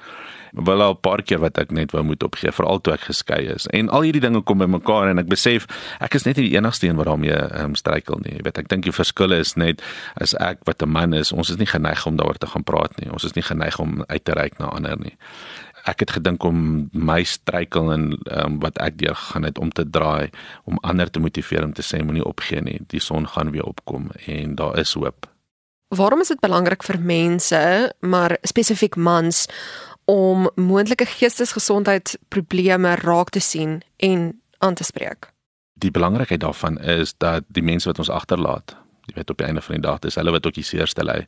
wel 0.52 0.82
al 0.82 0.92
'n 0.92 1.00
paar 1.00 1.22
keer 1.22 1.38
wat 1.38 1.58
ek 1.58 1.70
net 1.70 1.90
wou 1.90 2.04
moet 2.04 2.22
opgee 2.22 2.52
veral 2.52 2.80
toe 2.80 2.92
ek 2.92 3.00
geskei 3.00 3.48
is. 3.54 3.66
En 3.66 3.88
al 3.88 4.00
hierdie 4.00 4.20
dinge 4.20 4.40
kom 4.40 4.58
bymekaar 4.58 5.08
en 5.08 5.18
ek 5.18 5.26
besef 5.26 5.66
ek 6.00 6.14
is 6.14 6.22
net 6.24 6.36
nie 6.36 6.48
die 6.48 6.56
enigste 6.56 6.86
een 6.86 6.96
wat 6.96 7.06
daarmee 7.06 7.60
um, 7.62 7.74
struikel 7.74 8.18
nie. 8.22 8.36
Jy 8.36 8.42
weet, 8.42 8.58
ek 8.58 8.68
dink 8.68 8.84
die 8.84 8.92
verskil 8.92 9.32
is 9.32 9.54
net 9.56 9.82
as 10.14 10.34
ek 10.34 10.58
wat 10.64 10.82
'n 10.82 10.88
man 10.88 11.12
is, 11.14 11.32
ons 11.32 11.50
is 11.50 11.56
nie 11.56 11.66
geneig 11.66 12.06
om 12.06 12.16
daaroor 12.16 12.38
te 12.38 12.46
gaan 12.46 12.64
praat 12.64 13.00
nie. 13.00 13.10
Ons 13.12 13.24
is 13.24 13.32
nie 13.32 13.42
geneig 13.42 13.78
om 13.78 14.04
uit 14.06 14.24
te 14.24 14.32
reik 14.32 14.58
na 14.58 14.66
ander 14.66 14.98
nie. 14.98 15.16
Ek 15.84 16.00
het 16.00 16.10
gedink 16.10 16.44
om 16.44 16.88
my 16.92 17.22
struikel 17.22 17.92
en 17.92 18.18
um, 18.30 18.60
wat 18.60 18.78
ek 18.78 18.98
deur 18.98 19.14
gaan 19.14 19.42
het 19.42 19.58
om 19.58 19.70
te 19.70 19.90
draai 19.90 20.30
om 20.64 20.78
ander 20.82 21.10
te 21.10 21.20
motiveer 21.20 21.64
om 21.64 21.72
te 21.72 21.82
sê 21.82 22.04
moenie 22.04 22.24
opgee 22.24 22.60
nie. 22.60 22.80
Die 22.86 23.00
son 23.00 23.26
gaan 23.28 23.50
weer 23.50 23.64
opkom 23.64 24.10
en 24.26 24.54
daar 24.54 24.78
is 24.78 24.92
hoop. 24.92 25.31
Waarom 25.92 26.20
is 26.20 26.28
dit 26.32 26.40
belangrik 26.40 26.82
vir 26.88 26.96
mense, 27.04 27.92
maar 28.00 28.38
spesifiek 28.48 28.96
mans 28.96 29.44
om 30.08 30.46
moontlike 30.56 31.04
geestesgesondheidsprobleme 31.04 32.94
raak 33.02 33.28
te 33.28 33.40
sien 33.40 33.82
en 33.96 34.40
aan 34.58 34.74
te 34.74 34.84
spreek. 34.84 35.28
Die 35.72 35.90
belangrikheid 35.90 36.40
daarvan 36.40 36.78
is 36.80 37.12
dat 37.18 37.44
die 37.48 37.62
mense 37.62 37.90
wat 37.90 38.00
ons 38.00 38.08
agterlaat, 38.08 38.72
jy 39.04 39.18
weet 39.18 39.34
op 39.34 39.42
die 39.42 39.46
einde 39.46 39.60
van 39.60 39.76
die 39.76 39.84
dag, 39.84 39.98
dis 40.00 40.16
hulle 40.16 40.32
wat 40.32 40.46
ook 40.48 40.56
die 40.56 40.64
seerste 40.64 41.04
ly. 41.04 41.26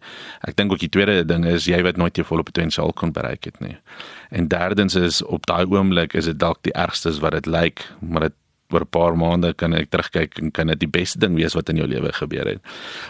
Ek 0.48 0.56
dink 0.56 0.72
ook 0.72 0.80
die 0.80 0.88
tweede 0.88 1.26
ding 1.28 1.44
is 1.44 1.68
jy 1.68 1.82
weet 1.84 2.00
nooit 2.00 2.16
jy 2.16 2.24
volle 2.24 2.46
potensiaal 2.48 2.94
kon 2.96 3.12
bereik 3.12 3.44
het 3.50 3.60
nie. 3.60 3.76
En 4.32 4.48
derdens 4.48 4.96
is 4.96 5.20
op 5.22 5.44
daai 5.50 5.66
oomblik 5.68 6.16
is 6.16 6.30
dit 6.30 6.40
dalk 6.40 6.64
die 6.64 6.72
ergste 6.72 7.12
wat 7.20 7.36
dit 7.36 7.52
lyk, 7.52 7.84
maar 8.00 8.30
dit 8.30 8.38
oor 8.74 8.84
'n 8.84 8.90
paar 8.90 9.16
maande 9.16 9.54
kan 9.54 9.72
ek 9.74 9.90
terugkyk 9.90 10.38
en 10.38 10.50
kan 10.50 10.66
dit 10.66 10.80
die 10.80 10.88
beste 10.88 11.18
ding 11.18 11.36
wees 11.36 11.54
wat 11.54 11.68
in 11.68 11.76
jou 11.76 11.86
lewe 11.86 12.12
gebeur 12.12 12.46
het. 12.46 12.60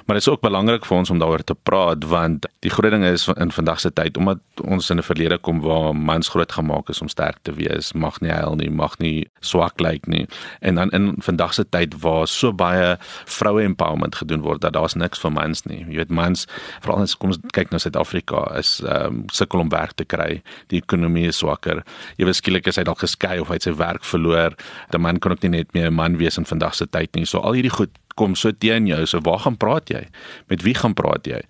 Maar 0.06 0.16
dit 0.16 0.26
is 0.26 0.28
ook 0.28 0.40
belangrik 0.40 0.85
vir 0.85 0.97
ons 0.97 1.11
om 1.11 1.18
daaroor 1.18 1.44
te 1.44 1.54
praat 1.54 2.04
want 2.04 2.47
die 2.61 2.71
groot 2.71 2.90
ding 2.90 3.04
is 3.04 3.28
in 3.37 3.50
vandag 3.50 3.80
se 3.80 3.90
tyd 3.90 4.16
omdat 4.16 4.38
ons 4.62 4.90
in 4.90 4.99
'n 4.99 5.02
verlede 5.02 5.38
kom 5.38 5.61
waar 5.61 5.97
mans 5.97 6.28
groot 6.28 6.52
gemaak 6.52 6.88
is 6.88 7.00
om 7.00 7.09
sterk 7.09 7.37
te 7.42 7.52
wees, 7.52 7.92
mag 7.92 8.21
nie 8.21 8.30
huil 8.30 8.56
nie, 8.56 8.71
mag 8.71 8.99
nie 8.99 9.28
swak 9.40 9.80
lyk 9.80 10.06
nie. 10.06 10.26
En 10.61 10.75
dan 10.75 10.90
in 10.90 11.14
vandag 11.18 11.54
se 11.54 11.64
tyd 11.64 11.94
waar 12.00 12.26
so 12.26 12.52
baie 12.52 12.97
vroue 13.25 13.62
empowerment 13.62 14.14
gedoen 14.14 14.40
word 14.40 14.61
dat 14.61 14.73
daar's 14.73 14.94
niks 14.94 15.18
vir 15.18 15.33
mans 15.33 15.64
nie. 15.64 15.85
Jy 15.88 15.97
weet 15.97 16.11
mans 16.11 16.47
veral 16.80 17.04
as 17.04 17.14
kom 17.14 17.30
ons 17.30 17.38
kyk 17.52 17.71
na 17.71 17.78
Suid-Afrika 17.78 18.59
is 18.59 18.80
ehm 18.85 19.06
um, 19.06 19.23
sukkel 19.33 19.61
om 19.61 19.68
werk 19.68 19.92
te 19.99 20.04
kry. 20.04 20.42
Die 20.68 20.80
ekonomie 20.80 21.26
is 21.28 21.40
swakker. 21.42 21.83
Jy 22.18 22.28
weet 22.28 22.37
skielik 22.40 22.66
is 22.71 22.76
hy 22.76 22.85
dalk 22.85 23.02
geskei 23.04 23.38
of 23.40 23.49
hy 23.49 23.59
het 23.59 23.68
sy 23.68 23.75
werk 23.78 24.04
verloor. 24.04 24.54
'n 24.92 25.00
Man 25.04 25.18
kan 25.18 25.33
ook 25.33 25.42
nie 25.42 25.50
net 25.54 25.73
meer 25.75 25.90
'n 25.90 25.94
man 25.94 26.16
wees 26.18 26.38
in 26.38 26.46
vandag 26.46 26.75
se 26.75 26.87
tyd 26.87 27.14
nie. 27.14 27.25
So 27.25 27.38
al 27.38 27.54
hierdie 27.54 27.73
goed 27.73 27.90
kom 28.14 28.34
so 28.34 28.52
teen 28.52 28.87
jou. 28.87 29.06
So 29.06 29.20
waar 29.20 29.38
gaan 29.38 29.56
praat 29.56 29.90
jy? 29.90 30.06
Met 30.50 30.62
wie 30.62 30.75
gaan 30.75 30.94
praat 30.94 31.26
jy? 31.26 31.40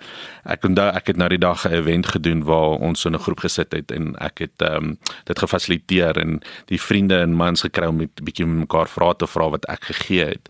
Ek 0.45 0.65
onthou 0.65 0.89
ek 0.97 1.07
het 1.13 1.17
nou 1.21 1.29
die 1.29 1.39
dag 1.39 1.65
'n 1.65 1.73
event 1.73 2.07
gedoen 2.07 2.45
waar 2.45 2.81
ons 2.81 3.01
so 3.01 3.09
'n 3.09 3.19
groep 3.19 3.41
gesit 3.41 3.73
het 3.73 3.91
en 3.91 4.17
ek 4.19 4.39
het 4.39 4.63
ehm 4.63 4.77
um, 4.77 4.99
dit 5.25 5.39
gefasiliteer 5.39 6.17
en 6.19 6.41
die 6.67 6.81
vriende 6.81 7.21
en 7.21 7.35
mans 7.35 7.61
gekry 7.61 7.87
om 7.87 8.01
'n 8.01 8.11
bietjie 8.23 8.47
mekaar 8.47 8.89
vrae 8.89 9.17
te 9.17 9.27
vra 9.27 9.51
wat 9.51 9.65
ek 9.69 9.85
gegee 9.85 10.25
het. 10.25 10.49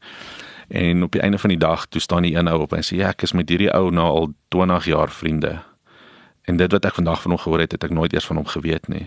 En 0.69 1.03
op 1.03 1.13
die 1.13 1.21
einde 1.21 1.39
van 1.39 1.51
die 1.51 1.59
dag 1.59 1.87
toe 1.87 2.01
staan 2.01 2.23
die 2.23 2.37
een 2.37 2.49
ou 2.49 2.61
op 2.61 2.73
en 2.73 2.83
sê 2.83 2.97
ja, 2.97 3.09
ek 3.09 3.23
is 3.23 3.33
met 3.33 3.49
hierdie 3.49 3.73
ou 3.73 3.91
nou 3.91 4.07
al 4.07 4.35
20 4.49 4.85
jaar 4.85 5.11
vriende. 5.11 5.63
En 6.45 6.57
dit 6.57 6.73
wat 6.73 6.85
ek 6.85 6.95
vandag 6.95 7.23
van 7.23 7.31
hom 7.31 7.41
gehoor 7.41 7.61
het, 7.61 7.73
het 7.73 7.85
ek 7.85 7.91
nooit 7.91 8.13
eers 8.13 8.27
van 8.27 8.37
hom 8.37 8.47
geweet 8.47 8.89
nie 8.89 9.07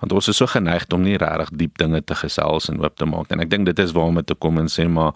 want 0.00 0.12
ons 0.12 0.30
is 0.30 0.36
so 0.36 0.46
geneig 0.46 0.86
om 0.94 1.02
nie 1.02 1.18
regtig 1.18 1.50
diep 1.58 1.78
dinge 1.78 2.00
te 2.04 2.14
gesels 2.14 2.68
en 2.70 2.80
oop 2.82 2.96
te 2.96 3.06
maak 3.06 3.32
en 3.34 3.42
ek 3.44 3.50
dink 3.50 3.66
dit 3.66 3.78
is 3.82 3.94
waarom 3.96 4.20
dit 4.20 4.26
te 4.26 4.38
kom 4.38 4.58
en 4.62 4.70
sê 4.72 4.88
maar 4.88 5.12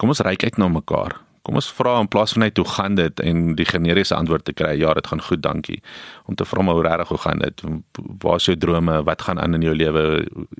kom 0.00 0.12
ons 0.12 0.22
reik 0.24 0.44
uit 0.44 0.56
na 0.56 0.68
mekaar. 0.68 1.18
Kom 1.44 1.56
ons 1.56 1.70
vra 1.72 1.94
in 2.02 2.08
plaas 2.08 2.34
van 2.36 2.44
net 2.44 2.58
hoe 2.60 2.68
gaan 2.68 2.94
dit? 2.98 3.20
en 3.20 3.54
die 3.56 3.64
generiese 3.64 4.14
antwoord 4.14 4.44
te 4.44 4.52
kry 4.52 4.74
ja 4.76 4.92
dit 4.94 5.06
gaan 5.06 5.22
goed 5.24 5.42
dankie. 5.42 5.80
Om 6.28 6.36
te 6.36 6.44
vra 6.44 6.62
maar 6.62 6.76
hoe 6.76 6.84
regtig 6.84 7.08
hoe 7.08 7.18
gaan 7.18 7.38
dit? 7.38 7.62
Waar 8.22 8.36
is 8.36 8.48
jou 8.48 8.56
drome? 8.56 9.02
Wat 9.08 9.22
gaan 9.22 9.40
aan 9.40 9.54
in 9.54 9.64
jou 9.64 9.74
lewe? 9.74 10.04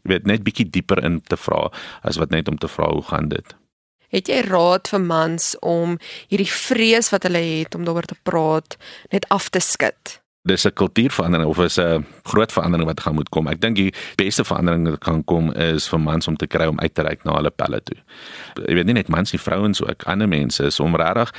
Weet 0.03 0.27
net 0.27 0.45
bietjie 0.45 0.71
dieper 0.71 1.05
in 1.05 1.21
te 1.21 1.37
vra 1.37 1.69
as 2.03 2.17
wat 2.17 2.31
net 2.31 2.49
om 2.49 2.59
te 2.59 2.69
vra 2.69 2.89
hoe 2.93 3.05
gaan 3.13 3.29
dit? 3.29 3.57
Het 4.11 4.29
jy 4.29 4.41
raad 4.49 4.89
vir 4.91 5.05
mans 5.05 5.53
om 5.61 5.99
hierdie 6.33 6.51
vrees 6.51 7.13
wat 7.13 7.29
hulle 7.29 7.43
het 7.45 7.77
om 7.79 7.85
daaroor 7.85 8.09
te 8.09 8.19
praat 8.23 8.77
net 9.13 9.29
af 9.29 9.49
te 9.49 9.61
skud? 9.61 10.19
Dis 10.43 10.65
'n 10.65 10.73
kultuurverandering 10.73 11.49
of 11.49 11.59
is 11.59 11.79
'n 11.79 12.07
groot 12.23 12.53
verandering 12.53 12.89
wat 12.89 13.01
gaan 13.01 13.15
moet 13.15 13.29
kom. 13.29 13.47
Ek 13.47 13.61
dink 13.61 13.77
die 13.77 13.95
beste 14.17 14.45
verandering 14.45 14.91
wat 14.91 14.99
kan 14.99 15.25
kom 15.25 15.53
is 15.53 15.89
vir 15.89 16.01
mans 16.01 16.29
om 16.29 16.37
te 16.37 16.47
kry 16.47 16.67
om 16.67 16.81
uit 16.81 16.95
te 16.95 17.03
reik 17.03 17.25
na 17.25 17.35
hulle 17.35 17.51
pelle 17.51 17.83
toe. 17.83 17.99
Jy 18.67 18.75
weet 18.75 18.87
nie 18.87 18.95
net 18.95 19.09
mans 19.09 19.33
nie, 19.33 19.41
vrouens 19.41 19.83
ook, 19.83 20.03
ander 20.03 20.29
mense 20.29 20.65
is 20.65 20.81
om 20.81 20.97
regtig 20.97 21.33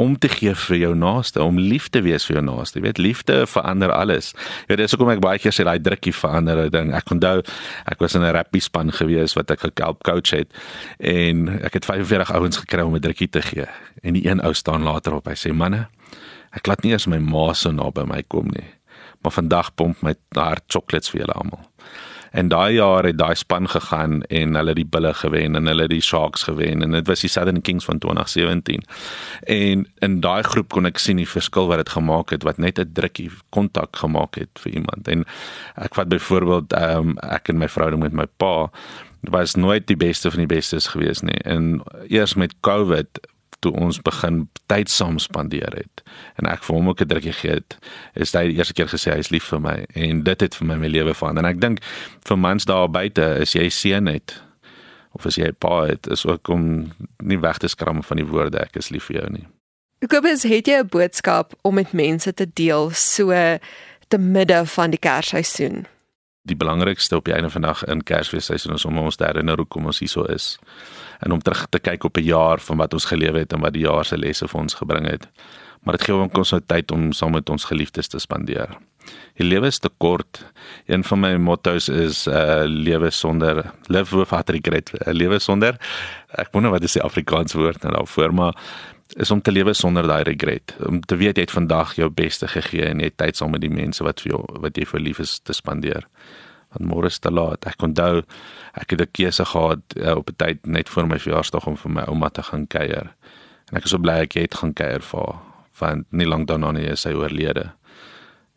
om 0.00 0.18
te 0.18 0.30
gee 0.32 0.54
vir 0.56 0.76
jou 0.76 0.94
naaste, 0.96 1.42
om 1.44 1.58
lief 1.60 1.90
te 1.92 2.00
wees 2.00 2.24
vir 2.24 2.38
jou 2.38 2.44
naaste. 2.44 2.78
Jy 2.78 2.84
weet 2.86 2.98
liefde 2.98 3.34
verander 3.46 3.92
alles. 3.92 4.32
Ja, 4.68 4.78
dis 4.80 4.94
hoekom 4.94 5.12
ek 5.12 5.20
baie 5.20 5.40
keer 5.42 5.52
sê 5.52 5.66
daai 5.68 5.78
drukkie 5.84 6.14
verander 6.16 6.64
'n 6.64 6.70
ding. 6.70 6.94
Ek 6.94 7.10
onthou 7.12 7.44
ek 7.86 8.00
was 8.00 8.14
in 8.14 8.22
'n 8.22 8.32
rappie 8.32 8.62
span 8.62 8.90
gewees 8.90 9.36
wat 9.36 9.50
ek 9.50 9.60
gehelp 9.60 10.02
coach 10.02 10.30
het 10.30 10.48
en 10.98 11.48
ek 11.62 11.74
het 11.74 11.84
45 11.84 12.32
ouens 12.32 12.56
gekry 12.56 12.80
om 12.80 12.94
'n 12.94 13.00
drukkie 13.00 13.28
te 13.28 13.42
gee. 13.42 13.66
En 14.02 14.14
die 14.14 14.26
een 14.26 14.40
ou 14.40 14.54
staan 14.54 14.82
later 14.82 15.14
op. 15.14 15.26
Hy 15.26 15.36
sê 15.36 15.52
manne, 15.52 15.88
Ek 16.56 16.66
laat 16.66 16.82
nie 16.82 16.92
eens 16.92 17.06
my 17.06 17.18
ma 17.18 17.52
so 17.54 17.72
naby 17.72 18.06
my 18.08 18.22
kom 18.28 18.50
nie. 18.54 18.66
Maar 19.22 19.32
vandag 19.32 19.74
pomp 19.74 20.02
my 20.02 20.14
hart 20.34 20.64
chocolates 20.66 21.12
vir 21.12 21.24
julle 21.24 21.36
almal. 21.36 21.66
En 22.30 22.48
daai 22.48 22.74
jaar 22.74 23.04
het 23.04 23.18
daai 23.18 23.34
span 23.34 23.66
gegaan 23.68 24.22
en 24.22 24.54
hulle 24.54 24.74
die 24.74 24.86
bulle 24.86 25.10
gewen 25.14 25.58
en 25.58 25.66
hulle 25.66 25.88
die 25.90 26.02
sharks 26.02 26.44
gewen 26.46 26.82
en 26.82 26.94
dit 26.94 27.06
was 27.10 27.24
die 27.24 27.30
Southern 27.30 27.60
Kings 27.66 27.84
van 27.84 27.98
2017. 27.98 28.84
En 29.50 29.86
in 29.98 30.20
daai 30.20 30.42
groep 30.46 30.70
kon 30.70 30.86
ek 30.86 31.02
sien 31.02 31.18
die 31.18 31.28
verskil 31.28 31.66
wat 31.70 31.82
dit 31.82 31.90
gemaak 31.96 32.30
het 32.30 32.46
wat 32.46 32.62
net 32.62 32.78
'n 32.78 32.92
drukkie 32.94 33.30
kontak 33.50 33.96
gemaak 33.96 34.38
het 34.38 34.62
vir 34.62 34.72
iemand. 34.72 35.08
En 35.08 35.24
ek 35.74 35.94
vat 35.94 36.08
byvoorbeeld 36.08 36.72
ehm 36.72 36.98
um, 36.98 37.18
ek 37.18 37.48
en 37.48 37.58
my 37.58 37.68
verhouding 37.68 38.02
met 38.02 38.12
my 38.12 38.26
pa 38.36 38.70
was 39.20 39.54
nooit 39.54 39.86
die 39.86 39.96
beste 39.96 40.30
van 40.30 40.38
die 40.38 40.54
bestes 40.56 40.86
gewees 40.86 41.20
nie. 41.20 41.38
En 41.44 41.82
eers 42.08 42.34
met 42.34 42.54
COVID 42.60 43.08
toe 43.60 43.72
ons 43.72 44.00
begin 44.02 44.48
tyd 44.66 44.90
saam 44.90 45.18
spandeer 45.18 45.74
het 45.76 46.02
en 46.40 46.48
ek 46.50 46.62
vir 46.66 46.76
hom 46.76 46.88
ook 46.88 47.00
'n 47.00 47.08
drukkie 47.08 47.32
gegee 47.32 47.60
het, 47.60 47.78
is 48.14 48.32
hy 48.32 48.46
die 48.48 48.56
eerste 48.56 48.74
keer 48.74 48.88
gesê 48.88 49.12
hy 49.12 49.18
is 49.18 49.30
lief 49.30 49.44
vir 49.52 49.60
my 49.60 49.86
en 49.94 50.22
dit 50.22 50.40
het 50.40 50.54
vir 50.54 50.66
my 50.66 50.76
my 50.76 50.88
lewe 50.88 51.14
verander. 51.14 51.44
En 51.44 51.50
ek 51.50 51.60
dink 51.60 51.80
vir 52.24 52.38
mans 52.38 52.64
daar 52.64 52.88
buite, 52.88 53.22
is 53.40 53.52
jy 53.52 53.68
seën 53.68 54.06
het 54.06 54.42
of 55.12 55.26
as 55.26 55.36
jy 55.36 55.48
'n 55.48 55.56
pa 55.58 55.86
het, 55.86 56.06
is 56.06 56.26
ook 56.26 56.48
om 56.48 56.92
nie 57.22 57.38
weg 57.38 57.58
te 57.58 57.68
skram 57.68 58.02
van 58.02 58.16
die 58.16 58.26
woorde 58.26 58.58
ek 58.58 58.76
is 58.76 58.90
lief 58.90 59.04
vir 59.04 59.16
jou 59.16 59.30
nie. 59.30 59.46
Kobus, 60.08 60.42
het 60.42 60.66
jy 60.66 60.80
'n 60.80 60.88
boodskap 60.88 61.54
om 61.62 61.74
met 61.74 61.92
mense 61.92 62.34
te 62.34 62.46
deel 62.52 62.90
so 62.90 63.58
te 64.08 64.18
midde 64.18 64.66
van 64.66 64.90
die 64.90 64.98
Kersseisoen? 64.98 65.86
Die 66.42 66.56
belangrikste 66.56 67.16
op 67.16 67.24
die 67.24 67.34
einde 67.34 67.50
van 67.50 67.62
dag 67.62 67.84
in 67.84 68.02
Kersfeesseisoen 68.02 68.74
is 68.74 68.84
om 68.84 68.98
ons 68.98 69.16
te 69.16 69.24
herinner 69.24 69.56
hoekom 69.56 69.86
ons 69.86 69.98
hier 69.98 70.08
so 70.08 70.22
is 70.24 70.58
en 71.20 71.32
om 71.32 71.40
terug 71.40 71.66
te 71.68 71.78
kyk 71.78 72.04
op 72.04 72.16
'n 72.16 72.24
jaar 72.24 72.60
van 72.60 72.76
wat 72.76 72.92
ons 72.92 73.04
gelewe 73.04 73.38
het 73.38 73.52
en 73.52 73.60
wat 73.60 73.72
die 73.72 73.86
jaar 73.86 74.04
se 74.04 74.16
lesse 74.16 74.48
vir 74.48 74.60
ons 74.60 74.74
gebring 74.74 75.06
het. 75.06 75.28
Maar 75.82 75.96
dit 75.96 76.02
gee 76.02 76.14
ons 76.14 76.50
nou 76.50 76.62
tyd 76.66 76.90
om 76.90 77.12
saam 77.12 77.32
met 77.32 77.50
ons 77.50 77.64
geliefdes 77.64 78.08
te 78.08 78.18
spandeer. 78.18 78.76
Die 79.40 79.46
lewe 79.46 79.66
is 79.66 79.78
te 79.78 79.88
kort. 79.96 80.44
Een 80.86 81.04
van 81.04 81.20
my 81.20 81.34
motto's 81.36 81.88
is 81.88 82.26
uh 82.26 82.62
lewe 82.64 83.10
sonder 83.10 83.72
live 83.88 84.16
without 84.16 84.50
regret. 84.50 84.92
Uh, 84.92 85.12
lewe 85.12 85.38
sonder 85.38 85.78
ek 86.36 86.52
wonder 86.52 86.70
wat 86.70 86.82
is 86.82 86.92
die 86.92 87.02
Afrikaans 87.02 87.56
woord 87.56 87.82
nou 87.82 87.94
daarvoor, 87.94 88.34
maar 88.34 88.54
is 89.16 89.30
om 89.30 89.40
te 89.42 89.50
lewe 89.50 89.72
sonder 89.74 90.06
daai 90.06 90.22
regret. 90.22 90.76
Om 90.86 91.00
te 91.00 91.16
weet 91.16 91.36
jy 91.36 91.42
het 91.48 91.50
vandag 91.56 91.96
jou 91.96 92.10
beste 92.10 92.48
gegee 92.48 92.84
en 92.84 93.00
jy 93.00 93.10
het 93.10 93.16
tyd 93.16 93.36
saam 93.36 93.50
met 93.50 93.64
die 93.64 93.72
mense 93.72 94.04
wat 94.04 94.20
vir 94.20 94.36
jou 94.36 94.44
wat 94.60 94.76
jy 94.76 94.86
vir 94.86 95.00
lief 95.00 95.18
is 95.18 95.40
te 95.42 95.56
spandeer 95.56 96.06
want 96.70 96.86
môre 96.90 97.06
is 97.06 97.18
te 97.18 97.30
laat. 97.30 97.66
Ek 97.66 97.82
onthou 97.82 98.22
ek 98.74 98.90
het 98.90 99.00
'n 99.00 99.10
keuse 99.12 99.44
gehad 99.44 99.82
uh, 99.96 100.16
op 100.16 100.30
'n 100.30 100.36
tyd 100.36 100.66
net 100.66 100.88
voor 100.88 101.06
my 101.06 101.18
verjaarsdag 101.18 101.66
om 101.66 101.76
vir 101.76 101.90
my 101.90 102.02
ouma 102.02 102.28
te 102.28 102.42
gaan 102.42 102.66
kuier. 102.66 103.14
En 103.70 103.76
ek 103.76 103.84
is 103.84 103.90
so 103.90 103.98
bly 103.98 104.22
ek 104.22 104.32
het 104.34 104.54
gaan 104.54 104.72
kuier 104.72 105.02
vir 105.02 105.20
haar, 105.20 105.38
want 105.78 106.06
nie 106.12 106.26
lank 106.26 106.48
daarna 106.48 106.72
nie 106.72 106.86
is 106.86 107.00
sy 107.00 107.12
oorlede. 107.12 107.72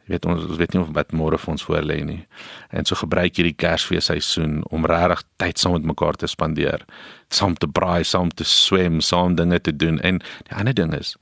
Jy 0.03 0.11
weet 0.11 0.25
ons, 0.25 0.43
ons 0.43 0.57
weet 0.57 0.73
nie 0.73 0.81
of 0.81 0.89
wat 0.91 1.13
môre 1.15 1.37
vir 1.37 1.51
ons 1.51 1.63
voorlê 1.63 2.03
nie. 2.03 2.25
En 2.71 2.85
so 2.85 2.95
gebruik 2.95 3.37
hierdie 3.39 3.55
Kersfeesseisoen 3.55 4.63
om 4.69 4.85
regtig 4.85 5.23
tyd 5.37 5.59
saam 5.59 5.71
met 5.71 5.83
mekaar 5.83 6.17
te 6.19 6.27
spandeer, 6.27 6.83
saam 7.29 7.55
te 7.55 7.67
braai, 7.67 8.03
saam 8.03 8.29
te 8.29 8.43
swem, 8.43 8.99
saam 9.01 9.35
dinge 9.35 9.61
te 9.61 9.71
doen 9.71 9.99
en 9.99 10.19
die 10.19 10.55
ander 10.55 10.73
ding 10.73 10.93
is 10.93 11.15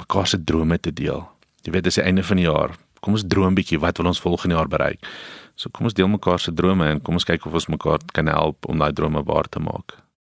mekaar 0.00 0.26
se 0.26 0.44
drome 0.44 0.78
te 0.80 0.92
deel. 0.92 1.24
Jy 1.64 1.72
weet 1.72 1.84
dis 1.84 1.98
die 2.00 2.04
einde 2.04 2.24
van 2.24 2.40
die 2.40 2.46
jaar. 2.46 2.76
Kom 3.00 3.16
ons 3.16 3.24
droom 3.24 3.52
'n 3.52 3.54
bietjie 3.54 3.80
wat 3.80 3.96
wil 3.98 4.06
ons 4.06 4.20
volgende 4.20 4.56
jaar 4.56 4.68
bereik? 4.68 5.00
So 5.60 5.68
kom 5.68 5.90
ons 5.90 5.96
deel 5.96 6.08
mekaar 6.08 6.40
se 6.40 6.54
drome 6.56 6.86
en 6.88 7.02
kom 7.04 7.18
ons 7.18 7.26
kyk 7.28 7.44
of 7.44 7.58
ons 7.58 7.68
mekaar 7.68 8.00
kan 8.16 8.30
help 8.32 8.64
om 8.72 8.80
daai 8.80 8.94
drome 8.96 9.20
waar 9.28 9.48
te 9.52 9.60
maak. 9.60 9.98